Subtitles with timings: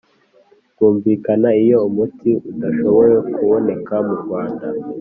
[0.71, 4.67] bwumvikane Iyo umuti udashoboye kuboneka murwanda